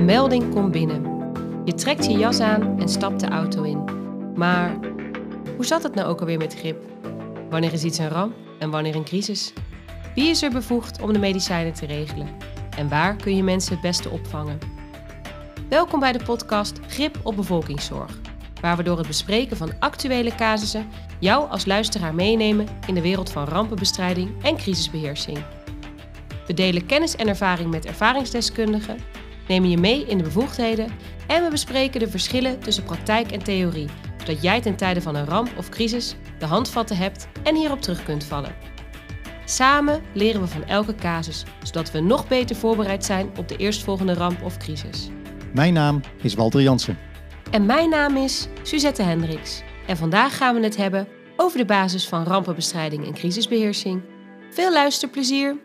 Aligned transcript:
melding 0.00 0.54
komt 0.54 0.72
binnen. 0.72 1.32
Je 1.64 1.74
trekt 1.74 2.04
je 2.04 2.18
jas 2.18 2.40
aan 2.40 2.80
en 2.80 2.88
stapt 2.88 3.20
de 3.20 3.28
auto 3.28 3.62
in. 3.62 3.84
Maar 4.34 4.76
hoe 5.56 5.64
zat 5.64 5.82
het 5.82 5.94
nou 5.94 6.08
ook 6.08 6.20
alweer 6.20 6.38
met 6.38 6.54
grip? 6.54 6.82
Wanneer 7.50 7.72
is 7.72 7.84
iets 7.84 7.98
een 7.98 8.08
ramp 8.08 8.34
en 8.58 8.70
wanneer 8.70 8.94
een 8.94 9.04
crisis? 9.04 9.52
Wie 10.14 10.28
is 10.28 10.42
er 10.42 10.50
bevoegd 10.50 11.02
om 11.02 11.12
de 11.12 11.18
medicijnen 11.18 11.72
te 11.72 11.86
regelen? 11.86 12.28
En 12.76 12.88
waar 12.88 13.16
kun 13.16 13.36
je 13.36 13.42
mensen 13.42 13.72
het 13.72 13.80
beste 13.80 14.10
opvangen? 14.10 14.58
Welkom 15.68 16.00
bij 16.00 16.12
de 16.12 16.24
podcast 16.24 16.80
Grip 16.86 17.18
op 17.22 17.36
bevolkingszorg, 17.36 18.18
waar 18.60 18.76
we 18.76 18.82
door 18.82 18.98
het 18.98 19.06
bespreken 19.06 19.56
van 19.56 19.72
actuele 19.78 20.34
casussen 20.34 20.86
jou 21.18 21.50
als 21.50 21.66
luisteraar 21.66 22.14
meenemen 22.14 22.66
in 22.86 22.94
de 22.94 23.02
wereld 23.02 23.30
van 23.30 23.44
rampenbestrijding 23.44 24.42
en 24.42 24.56
crisisbeheersing. 24.56 25.38
We 26.46 26.54
delen 26.54 26.86
kennis 26.86 27.16
en 27.16 27.28
ervaring 27.28 27.70
met 27.70 27.84
ervaringsdeskundigen, 27.84 28.98
nemen 29.48 29.70
je 29.70 29.78
mee 29.78 30.06
in 30.06 30.18
de 30.18 30.24
bevoegdheden 30.24 30.88
en 31.26 31.44
we 31.44 31.50
bespreken 31.50 32.00
de 32.00 32.08
verschillen 32.08 32.60
tussen 32.60 32.84
praktijk 32.84 33.30
en 33.30 33.42
theorie, 33.42 33.88
zodat 34.18 34.42
jij 34.42 34.60
ten 34.60 34.76
tijde 34.76 35.02
van 35.02 35.14
een 35.14 35.26
ramp 35.26 35.52
of 35.56 35.68
crisis 35.68 36.16
de 36.38 36.46
handvatten 36.46 36.96
hebt 36.96 37.28
en 37.42 37.56
hierop 37.56 37.80
terug 37.80 38.04
kunt 38.04 38.24
vallen. 38.24 38.54
Samen 39.44 40.02
leren 40.12 40.40
we 40.40 40.46
van 40.46 40.64
elke 40.64 40.94
casus, 40.94 41.44
zodat 41.62 41.90
we 41.90 42.00
nog 42.00 42.28
beter 42.28 42.56
voorbereid 42.56 43.04
zijn 43.04 43.30
op 43.38 43.48
de 43.48 43.56
eerstvolgende 43.56 44.14
ramp 44.14 44.42
of 44.42 44.56
crisis. 44.56 45.08
Mijn 45.54 45.72
naam 45.72 46.00
is 46.22 46.34
Walter 46.34 46.62
Jansen. 46.62 46.98
En 47.50 47.66
mijn 47.66 47.88
naam 47.88 48.16
is 48.16 48.48
Suzette 48.62 49.02
Hendricks. 49.02 49.62
En 49.86 49.96
vandaag 49.96 50.36
gaan 50.36 50.54
we 50.54 50.62
het 50.62 50.76
hebben 50.76 51.08
over 51.36 51.58
de 51.58 51.64
basis 51.64 52.08
van 52.08 52.24
rampenbestrijding 52.24 53.06
en 53.06 53.14
crisisbeheersing. 53.14 54.02
Veel 54.50 54.72
luisterplezier! 54.72 55.56